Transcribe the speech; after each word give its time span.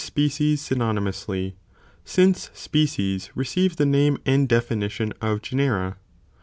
species 0.03 0.67
synonymously, 0.67 1.53
since 2.03 2.49
species 2.55 3.29
receive 3.35 3.75
the 3.75 3.85
name 3.85 4.17
and 4.25 4.49
definition, 4.49 5.13
of 5.21 5.43
genera. 5.43 5.95